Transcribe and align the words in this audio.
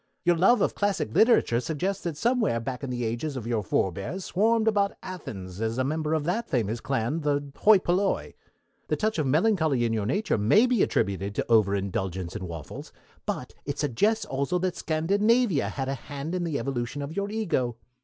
Your 0.23 0.35
love 0.35 0.61
of 0.61 0.73
classic 0.73 1.13
literature 1.13 1.59
suggests 1.59 2.01
that 2.05 2.17
somewhere 2.17 2.59
back 2.59 2.83
in 2.83 2.89
the 2.89 3.05
ages 3.05 3.35
one 3.35 3.39
of 3.43 3.47
your 3.47 3.61
forbears 3.61 4.25
swarmed 4.25 4.67
about 4.67 4.97
Athens 5.03 5.61
as 5.61 5.77
a 5.77 5.83
member 5.83 6.15
of 6.15 6.23
that 6.23 6.49
famous 6.49 6.79
clan, 6.81 7.19
the 7.21 7.51
Hoi 7.57 7.77
Polloi. 7.77 8.33
The 8.87 8.95
touch 8.95 9.19
of 9.19 9.27
melancholy 9.27 9.85
in 9.85 9.93
your 9.93 10.07
nature 10.07 10.39
may 10.39 10.65
be 10.65 10.81
attributed 10.81 11.35
to 11.35 11.51
overindulgence 11.51 12.35
in 12.35 12.47
waffles, 12.47 12.91
but 13.27 13.53
it 13.63 13.77
suggests 13.77 14.25
also 14.25 14.57
that 14.57 14.75
Scandinavia 14.75 15.69
had 15.69 15.87
a 15.87 15.93
hand 15.93 16.33
in 16.33 16.45
the 16.45 16.57
evolution 16.57 17.03
of 17.03 17.15
your 17.15 17.29
Ego. 17.29 17.75